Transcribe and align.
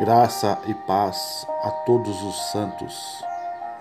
Graça 0.00 0.58
e 0.66 0.72
paz 0.72 1.46
a 1.62 1.70
todos 1.70 2.22
os 2.22 2.50
santos 2.52 3.22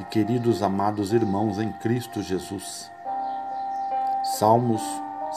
e 0.02 0.04
queridos 0.04 0.62
amados 0.62 1.14
irmãos 1.14 1.58
em 1.60 1.72
Cristo 1.72 2.22
Jesus. 2.22 2.92
Salmos 4.38 4.82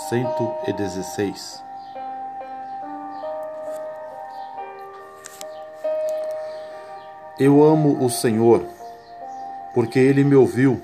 116 0.09 1.63
Eu 7.39 7.63
amo 7.63 8.05
o 8.05 8.11
Senhor, 8.11 8.67
porque 9.73 10.01
ele 10.01 10.25
me 10.25 10.35
ouviu. 10.35 10.83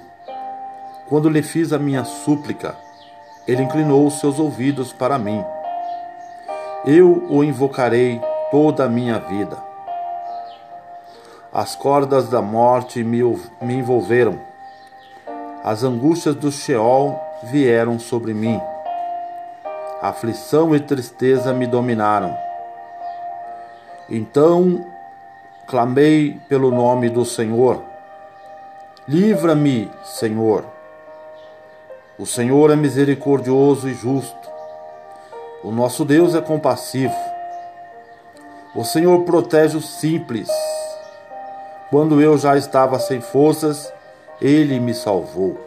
Quando 1.08 1.28
lhe 1.28 1.42
fiz 1.42 1.72
a 1.72 1.78
minha 1.78 2.04
súplica, 2.04 2.76
ele 3.48 3.64
inclinou 3.64 4.06
os 4.06 4.20
seus 4.20 4.38
ouvidos 4.38 4.92
para 4.92 5.18
mim. 5.18 5.44
Eu 6.86 7.26
o 7.28 7.42
invocarei 7.42 8.20
toda 8.52 8.84
a 8.84 8.88
minha 8.88 9.18
vida 9.18 9.67
as 11.58 11.74
cordas 11.74 12.28
da 12.28 12.40
morte 12.40 13.02
me, 13.02 13.18
envolveram. 13.62 14.38
As 15.64 15.82
angústias 15.82 16.36
do 16.36 16.52
Sheol 16.52 17.20
vieram 17.50 17.98
sobre 17.98 18.32
mim. 18.32 18.60
Aflição 20.00 20.72
e 20.72 20.78
tristeza 20.78 21.52
me 21.52 21.66
dominaram. 21.66 22.32
Então 24.08 24.86
clamei 25.66 26.40
pelo 26.48 26.70
nome 26.70 27.10
do 27.10 27.24
Senhor. 27.24 27.82
Livra-me, 29.08 29.90
Senhor. 30.04 30.64
O 32.16 32.24
Senhor 32.24 32.70
é 32.70 32.76
misericordioso 32.76 33.88
e 33.88 33.94
justo. 33.94 34.48
O 35.64 35.72
nosso 35.72 36.04
Deus 36.04 36.36
é 36.36 36.40
compassivo. 36.40 37.16
O 38.76 38.84
Senhor 38.84 39.24
protege 39.24 39.76
os 39.76 39.98
simples 39.98 40.48
quando 41.90 42.20
eu 42.20 42.36
já 42.36 42.56
estava 42.56 42.98
sem 42.98 43.20
forças, 43.20 43.92
ele 44.40 44.78
me 44.78 44.94
salvou. 44.94 45.58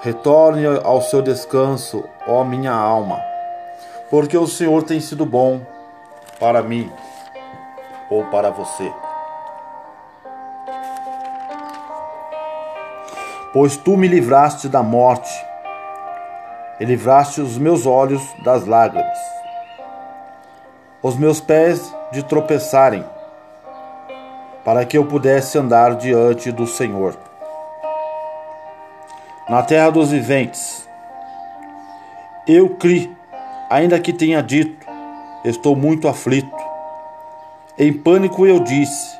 Retorne 0.00 0.64
ao 0.84 1.02
seu 1.02 1.20
descanso, 1.20 2.04
ó 2.28 2.44
minha 2.44 2.72
alma, 2.72 3.20
porque 4.08 4.38
o 4.38 4.46
Senhor 4.46 4.84
tem 4.84 5.00
sido 5.00 5.26
bom 5.26 5.60
para 6.38 6.62
mim 6.62 6.90
ou 8.08 8.24
para 8.26 8.50
você. 8.50 8.92
Pois 13.52 13.76
tu 13.76 13.96
me 13.96 14.06
livraste 14.06 14.68
da 14.68 14.82
morte 14.82 15.32
e 16.78 16.84
livraste 16.84 17.40
os 17.40 17.58
meus 17.58 17.84
olhos 17.84 18.22
das 18.44 18.64
lágrimas, 18.64 19.18
os 21.02 21.16
meus 21.16 21.40
pés 21.40 21.92
de 22.12 22.22
tropeçarem 22.22 23.04
para 24.66 24.84
que 24.84 24.98
eu 24.98 25.04
pudesse 25.04 25.56
andar 25.56 25.94
diante 25.94 26.50
do 26.50 26.66
Senhor. 26.66 27.16
Na 29.48 29.62
terra 29.62 29.90
dos 29.90 30.10
viventes, 30.10 30.88
eu 32.48 32.70
criei, 32.70 33.08
ainda 33.70 34.00
que 34.00 34.12
tenha 34.12 34.42
dito, 34.42 34.84
estou 35.44 35.76
muito 35.76 36.08
aflito. 36.08 36.50
Em 37.78 37.92
pânico 37.92 38.44
eu 38.44 38.58
disse: 38.58 39.16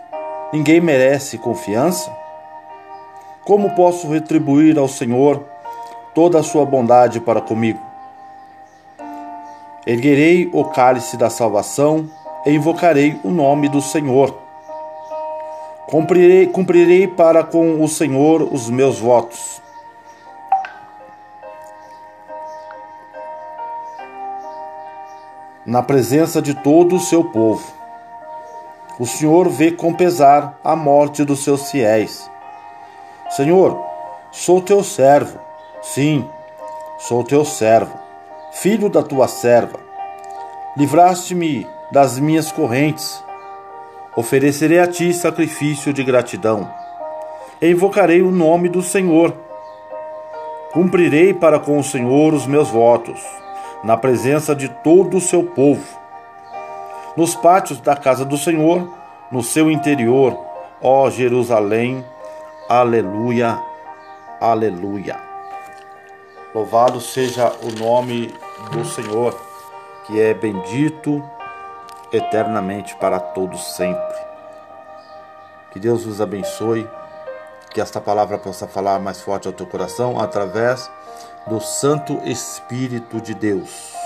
ninguém 0.53 0.81
merece 0.81 1.39
confiança? 1.39 2.11
Como 3.45 3.73
posso 3.77 4.11
retribuir 4.11 4.77
ao 4.77 4.89
Senhor 4.89 5.45
toda 6.13 6.41
a 6.41 6.43
sua 6.43 6.67
bondade 6.67 7.21
para 7.21 7.41
comigo? 7.41 7.79
Erguerei 9.87 10.51
o 10.53 10.65
cálice 10.65 11.17
da 11.17 11.31
salvação 11.31 12.11
e 12.45 12.51
invocarei 12.51 13.17
o 13.23 13.31
nome 13.31 13.69
do 13.69 13.81
Senhor. 13.81 14.46
Cumprirei, 15.89 16.49
cumprirei 16.49 17.07
para 17.07 17.45
com 17.45 17.81
o 17.81 17.87
Senhor 17.87 18.43
os 18.43 18.69
meus 18.69 18.99
votos. 18.99 19.63
Na 25.65 25.85
presença 25.85 26.43
de 26.43 26.55
todo 26.55 26.97
o 26.97 27.01
seu 27.01 27.23
povo. 27.23 27.65
O 28.99 29.07
Senhor 29.07 29.49
vê 29.49 29.71
com 29.71 29.95
pesar 29.95 30.59
a 30.65 30.75
morte 30.75 31.25
dos 31.25 31.45
seus 31.45 31.71
fiéis. 31.71 32.29
Senhor, 33.31 33.81
sou 34.33 34.61
teu 34.61 34.83
servo. 34.83 35.39
Sim, 35.83 36.29
sou 36.99 37.23
teu 37.23 37.45
servo, 37.45 37.97
filho 38.51 38.89
da 38.89 39.05
tua 39.05 39.29
serva. 39.29 39.79
Livraste-me 40.77 41.65
das 41.93 42.19
minhas 42.19 42.51
correntes 42.51 43.25
Oferecerei 44.17 44.79
a 44.79 44.87
ti 44.87 45.13
sacrifício 45.13 45.93
de 45.93 46.03
gratidão. 46.03 46.73
E 47.61 47.71
invocarei 47.71 48.23
o 48.23 48.31
nome 48.31 48.67
do 48.71 48.81
Senhor. 48.81 49.35
Cumprirei 50.73 51.35
para 51.35 51.59
com 51.59 51.79
o 51.79 51.85
Senhor 51.85 52.33
os 52.33 52.47
meus 52.47 52.71
votos, 52.71 53.21
na 53.85 53.95
presença 53.95 54.55
de 54.55 54.71
todo 54.83 55.19
o 55.19 55.21
seu 55.21 55.43
povo. 55.43 55.85
Nos 57.15 57.35
pátios 57.35 57.79
da 57.79 57.95
casa 57.95 58.25
do 58.25 58.39
Senhor, 58.39 58.91
no 59.31 59.43
seu 59.43 59.71
interior, 59.71 60.39
ó 60.81 61.11
Jerusalém, 61.11 62.03
aleluia, 62.71 63.59
aleluia. 64.41 65.17
Louvado 66.55 67.03
seja 67.03 67.53
o 67.63 67.71
nome 67.79 68.35
do 68.73 68.83
Senhor, 68.83 69.39
que 70.07 70.19
é 70.19 70.33
bendito 70.33 71.23
eternamente 72.13 72.95
para 72.97 73.19
todos 73.19 73.75
sempre. 73.75 74.17
Que 75.73 75.81
Deus 75.81 76.05
vos 76.05 76.21
abençoe, 76.21 76.89
que 77.71 77.81
esta 77.81 78.01
palavra 78.01 78.39
possa 78.39 78.67
falar 78.67 78.99
mais 78.99 79.21
forte 79.21 79.47
ao 79.47 79.53
teu 79.53 79.67
coração 79.67 80.19
através 80.19 80.91
do 81.47 81.61
Santo 81.61 82.21
Espírito 82.25 83.21
de 83.21 83.35
Deus. 83.35 84.06